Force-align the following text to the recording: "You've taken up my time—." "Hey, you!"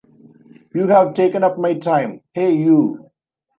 "You've 0.73 1.13
taken 1.13 1.43
up 1.43 1.59
my 1.59 1.75
time—." 1.75 2.21
"Hey, 2.33 2.55
you!" 2.55 3.11